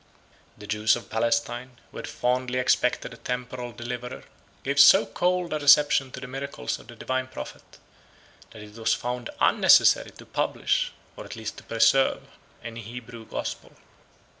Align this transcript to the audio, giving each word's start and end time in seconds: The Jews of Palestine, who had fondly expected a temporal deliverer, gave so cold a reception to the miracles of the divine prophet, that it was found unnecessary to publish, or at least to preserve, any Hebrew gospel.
The 0.57 0.65
Jews 0.65 0.95
of 0.95 1.11
Palestine, 1.11 1.77
who 1.91 1.97
had 1.97 2.07
fondly 2.07 2.57
expected 2.57 3.13
a 3.13 3.17
temporal 3.17 3.71
deliverer, 3.71 4.23
gave 4.63 4.79
so 4.79 5.05
cold 5.05 5.53
a 5.53 5.59
reception 5.59 6.09
to 6.09 6.19
the 6.19 6.25
miracles 6.25 6.79
of 6.79 6.87
the 6.87 6.95
divine 6.95 7.27
prophet, 7.27 7.77
that 8.49 8.63
it 8.63 8.73
was 8.75 8.95
found 8.95 9.29
unnecessary 9.39 10.09
to 10.09 10.25
publish, 10.25 10.91
or 11.15 11.23
at 11.23 11.35
least 11.35 11.57
to 11.57 11.63
preserve, 11.63 12.23
any 12.63 12.81
Hebrew 12.81 13.27
gospel. 13.27 13.73